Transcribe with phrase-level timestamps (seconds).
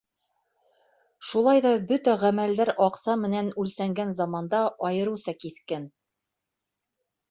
[1.31, 5.91] Шулай ҙа бөтә ғәмәлдәр аҡса менән үлсәнгән заманда айырыуса киҫкен.